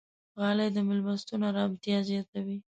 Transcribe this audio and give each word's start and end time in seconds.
غالۍ 0.39 0.67
د 0.73 0.77
میلمستون 0.87 1.41
ارامتیا 1.49 1.97
زیاتوي. 2.09 2.57